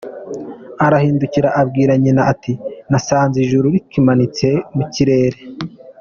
Arahindukira 0.85 1.49
abwira 1.61 1.91
nyina 2.03 2.21
ati 2.31 2.53
:”nasanze 2.89 3.37
ijuru 3.45 3.65
rikimanitse 3.73 4.47
mu 4.75 4.83
kirere”. 4.93 5.39